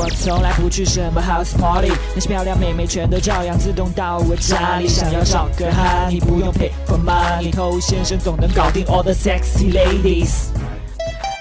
[0.00, 4.86] 我从来不去什么 house party，那些漂亮妹妹全都照样自动到我家里。
[4.86, 10.50] 想要找个哈，你不用 pay for money，偷先生总能搞定 all the sexy ladies。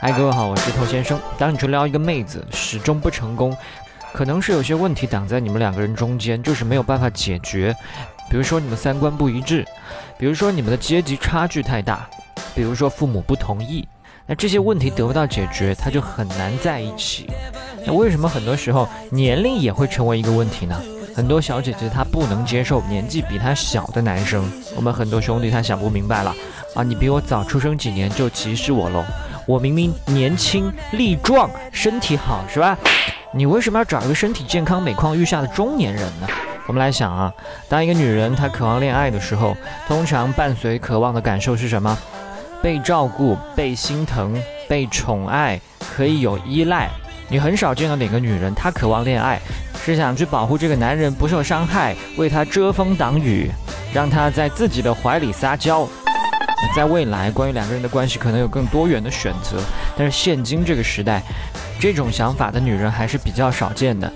[0.01, 1.19] 嗨，各位好，我是偷先生。
[1.37, 3.55] 当你去撩一个妹子，始终不成功，
[4.11, 7.75] 可能是有些问题挡在你们两个人中间，就是没有办法解决。
[8.27, 9.63] 比如说你们三观不一致，
[10.17, 12.09] 比如说你们的阶级差距太大，
[12.55, 13.87] 比如说父母不同意。
[14.27, 17.27] 那这些问题得不到解决，他就很难在一起。
[17.85, 20.75] 那为什么很多时候年龄也会成为一个问题呢？
[21.15, 24.43] 很多小姐姐她不能接受年纪比她小的男生。
[24.75, 26.35] 我们很多兄弟他想不明白了
[26.75, 29.03] 啊，你比我早出生几年就歧视我喽？
[29.47, 32.77] 我明明年轻力壮，身体好是吧？
[33.33, 36.27] 你为什么要找一个身体健康、每况愈下的中年人呢？
[36.67, 37.33] 我们来想啊，
[37.69, 39.55] 当一个女人她渴望恋爱的时候，
[39.87, 41.97] 通常伴随渴望的感受是什么？
[42.61, 44.35] 被照顾、被心疼、
[44.67, 45.59] 被宠爱，
[45.95, 46.89] 可以有依赖。
[47.29, 49.39] 你很少见到哪个女人，她渴望恋爱，
[49.83, 53.51] 是想去保护这个男人不受伤害，为他遮风挡雨，
[53.93, 55.87] 让他在自己的怀里撒娇。
[56.75, 59.59] 在未来，关于两个人的关系，可能有更多元的选择。
[59.97, 61.21] 但是现今这个时代，
[61.79, 64.11] 这种想法的女人还是比较少见的。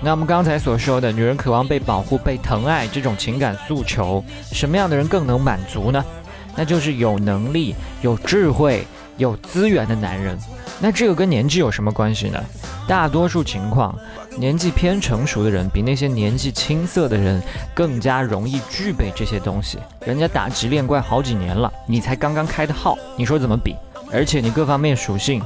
[0.00, 6.04] 那我们刚才所说的，女人渴望被保护、被疼爱这种情感诉求，什么样的人更能满足呢？
[6.56, 8.86] 那就是有能力、有智慧、
[9.16, 10.38] 有资源的男人。
[10.80, 12.42] 那这个跟年纪有什么关系呢？
[12.88, 13.96] 大多数情况，
[14.36, 17.40] 年纪偏成熟的人比那些年纪青涩的人
[17.72, 19.78] 更加容易具备这些东西。
[20.04, 23.76] 人家打级练怪好几年了，你才刚刚开的号，你说怎么比？
[24.10, 25.40] 而且你各方面属性，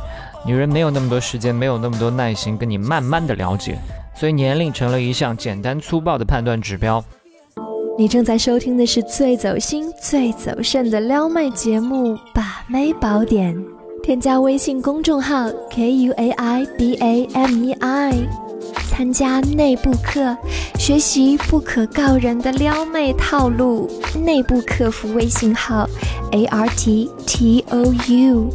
[0.44, 3.78] 女人没有那么多时间，没有那么多耐心跟你慢慢的了解，
[4.14, 7.04] 所以年龄成了一项简单粗暴的判断指标。
[7.98, 13.56] 你正在收听的是最走心、最走肾的撩妹节目《把妹宝典》，
[14.02, 18.14] 添加微信公众号 k u a i b a m e i，
[18.90, 20.36] 参加内部课，
[20.78, 23.90] 学习不可告人的撩妹套路。
[24.22, 25.88] 内部客服微信号
[26.32, 28.50] a r t t o u。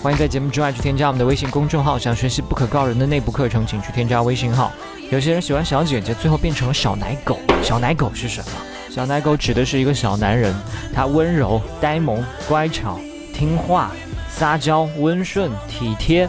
[0.00, 4.70] 欢迎在节目之外去添加我们的微信公众号，想学习不可告人的内部课程，请去添加微信号。
[5.14, 7.38] 有些人喜欢小姐姐，最后变成了小奶狗。
[7.62, 8.50] 小奶狗是什么？
[8.90, 10.52] 小奶狗指的是一个小男人，
[10.92, 12.98] 他温柔、呆萌、乖巧、
[13.32, 13.92] 听话、
[14.28, 16.28] 撒娇、温顺、体贴。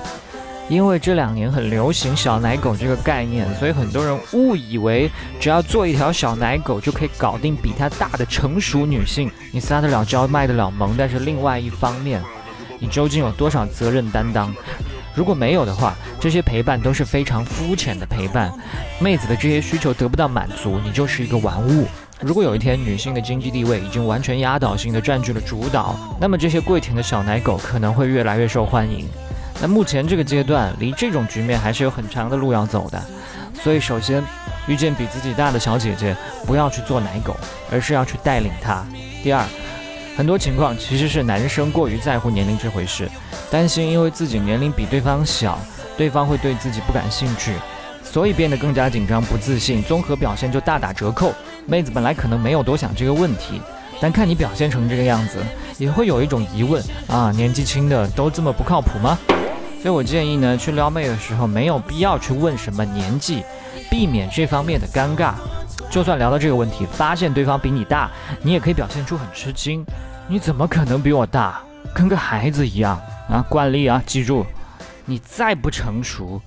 [0.70, 5.10] 因为这两年很流行小奶狗这个概念，所以很多人误以为
[5.40, 9.32] 只要做一条小奶狗就可以搞定比他大的成熟女性。
[9.52, 12.22] 你撒得了娇，卖得了萌，但是另外一方面，
[12.78, 14.56] 你究竟有多少责任担当？
[15.16, 18.52] 如果没有的话，这些陪伴都是非常肤浅的陪伴。
[19.00, 21.88] 妹子的这些需求得不到满足，你就是一个玩物。
[22.22, 29.08] 如果有一天女性的经济地位已经完全压倒性的占据了主导，那么这些跪舔的小奶狗可能会越来越受欢迎。
[29.62, 33.02] 那目前这个阶段，离这种局面还是有很长的路要走的。
[33.64, 34.24] 所以，首先
[34.68, 36.16] 遇见比自己大的小姐姐，
[36.46, 37.36] 不要去做奶狗，
[37.72, 38.86] 而是要去带领她。
[39.24, 39.44] 第二，
[40.16, 43.10] 很多情况其实是男生过于在乎年龄这回事。
[43.52, 45.60] 担心因为自己年龄比对方小，
[45.98, 47.54] 对方会对自己不感兴趣，
[48.02, 51.34] 所以变得更加紧张、不自信，综合表现就大打折扣。
[51.66, 53.62] 妹子本来可能没有多想这个问题，
[54.00, 55.40] 但看你表现成这个样子，
[55.78, 59.18] 也会有一种疑问啊：年纪轻的都这么不靠谱吗？
[59.82, 63.44] 所以我建议呢，去撩妹的时候没有必要去问什么年纪，
[63.92, 65.34] 避免这方面的尴尬。
[65.96, 68.12] 就算聊到这个问题，发现对方比你大，
[68.42, 69.82] 你也可以表现出很吃惊。
[70.28, 71.62] 你怎么可能比我大？
[71.94, 73.00] 跟个孩子一样。
[73.30, 74.46] 啊，惯例啊，记住，
[75.06, 76.42] 你再不成熟，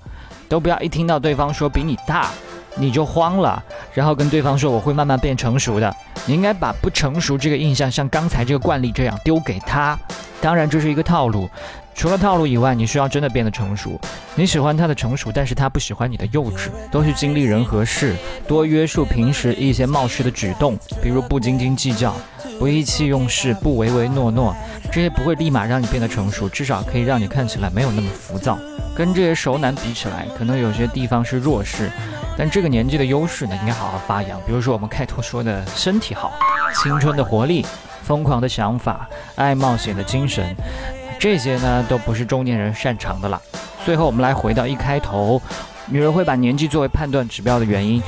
[0.47, 2.29] 都不要一听到对方说比你大，
[2.75, 3.63] 你就慌了，
[3.93, 5.95] 然后跟对方说我会慢慢变成熟的。
[6.25, 9.97] 你应该把不成熟这个印象，像刚才这个惯例这样丢给他。
[10.41, 11.49] 当然，这是一个套路。
[11.93, 13.99] 除了套路以外，你需要真的变得成熟。
[14.35, 16.69] 你喜欢他的成熟，但是他不喜欢你的幼稚。
[16.89, 18.15] 多去经历人和事，
[18.47, 22.15] 多约束平时一些冒失的举动，比如不斤斤计较，
[22.57, 24.55] 不意气用事，不唯唯诺诺。
[24.93, 28.57] 这些不会立马让你变得成熟，至少可以让你看起来没有那么浮躁。
[28.99, 31.89] 跟这些熟男比起来，可能有些地方是弱势，
[32.37, 34.37] 但这个年纪的优势呢，应该好好发扬。
[34.45, 36.33] 比如说我们开头说的身体好，
[36.83, 37.65] 青春的活力，
[38.03, 40.53] 疯狂的想法，爱冒险的精神。
[41.17, 43.41] 这些呢都不是中年人擅长的了。
[43.85, 45.41] 最后，我们来回到一开头，
[45.85, 48.03] 女人会把年纪作为判断指标的原因，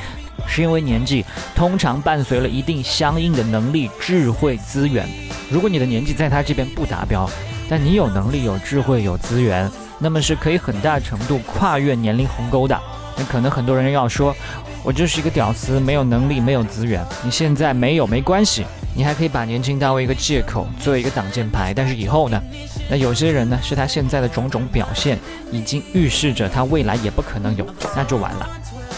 [0.46, 1.24] 是因为年纪
[1.54, 5.08] 通常伴随了一定相应的能力、智慧、资源。
[5.48, 7.26] 如果你的年纪在她这边不达标，
[7.66, 9.70] 但你有能力、有智慧、有资源，
[10.02, 12.78] 那么是可以很大程度跨越年龄鸿沟的。
[13.16, 14.34] 那可能很多人要说，
[14.82, 17.04] 我就是一个屌丝，没有能力，没有资源。
[17.22, 18.64] 你现在没有没关系，
[18.94, 21.72] 你还可以把年轻当为一个借口，作为一个挡箭牌。
[21.72, 22.42] 但是以后呢？
[22.90, 25.18] 那有些人呢，是他现在的种种表现
[25.50, 27.64] 已经预示着他未来也不可能有，
[27.94, 28.48] 那就完了。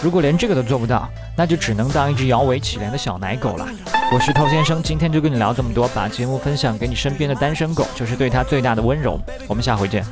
[0.03, 3.69] 如果连这个都做不到，那就只能当一只摇尾乞怜的小奶狗了。
[4.13, 9.19] 我是透先生，今天就跟你聊这么多，把节目分享给你身边的单身狗，就是对他最大的温柔。
[9.49, 10.05] 我们下回见。